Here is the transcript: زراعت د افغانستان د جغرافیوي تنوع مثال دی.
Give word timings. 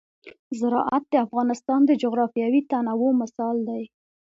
زراعت 0.59 1.03
د 1.09 1.13
افغانستان 1.25 1.79
د 1.85 1.91
جغرافیوي 2.03 2.61
تنوع 2.71 3.11
مثال 3.21 3.55
دی. 3.67 3.83